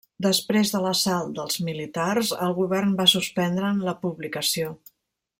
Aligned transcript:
Després 0.25 0.69
de 0.75 0.79
l'assalt 0.85 1.35
dels 1.39 1.59
militars, 1.67 2.31
el 2.47 2.55
Govern 2.63 2.95
va 3.01 3.07
suspendre'n 3.15 3.83
la 3.91 3.95
publicació. 4.07 4.73